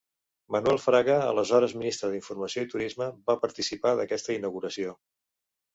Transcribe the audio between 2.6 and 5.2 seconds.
i turisme, va participar d'aquesta inauguració.